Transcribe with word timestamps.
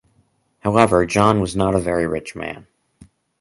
However 0.61 1.05
John 1.05 1.39
was 1.41 1.55
not 1.55 1.75
a 1.75 1.79
very 1.79 2.07
rich 2.07 2.35
man. 2.35 2.65